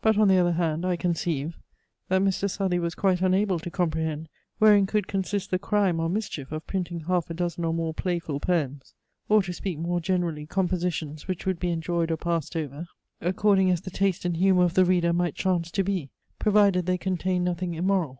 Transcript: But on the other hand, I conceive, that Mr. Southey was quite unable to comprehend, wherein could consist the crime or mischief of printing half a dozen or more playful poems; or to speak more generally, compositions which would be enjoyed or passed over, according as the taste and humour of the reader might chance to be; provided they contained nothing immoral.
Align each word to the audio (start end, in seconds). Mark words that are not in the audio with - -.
But 0.00 0.16
on 0.16 0.28
the 0.28 0.38
other 0.38 0.52
hand, 0.54 0.86
I 0.86 0.96
conceive, 0.96 1.58
that 2.08 2.22
Mr. 2.22 2.48
Southey 2.48 2.78
was 2.78 2.94
quite 2.94 3.20
unable 3.20 3.58
to 3.58 3.70
comprehend, 3.70 4.30
wherein 4.58 4.86
could 4.86 5.06
consist 5.06 5.50
the 5.50 5.58
crime 5.58 6.00
or 6.00 6.08
mischief 6.08 6.50
of 6.52 6.66
printing 6.66 7.00
half 7.00 7.28
a 7.28 7.34
dozen 7.34 7.66
or 7.66 7.74
more 7.74 7.92
playful 7.92 8.40
poems; 8.40 8.94
or 9.28 9.42
to 9.42 9.52
speak 9.52 9.78
more 9.78 10.00
generally, 10.00 10.46
compositions 10.46 11.28
which 11.28 11.44
would 11.44 11.60
be 11.60 11.68
enjoyed 11.70 12.10
or 12.10 12.16
passed 12.16 12.56
over, 12.56 12.86
according 13.20 13.70
as 13.70 13.82
the 13.82 13.90
taste 13.90 14.24
and 14.24 14.38
humour 14.38 14.64
of 14.64 14.72
the 14.72 14.86
reader 14.86 15.12
might 15.12 15.34
chance 15.34 15.70
to 15.72 15.84
be; 15.84 16.08
provided 16.38 16.86
they 16.86 16.96
contained 16.96 17.44
nothing 17.44 17.74
immoral. 17.74 18.16